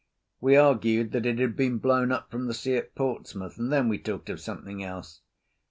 [0.39, 3.87] We argued that it had been blown up from the sea at Portsmouth, and then
[3.87, 5.21] we talked of something else.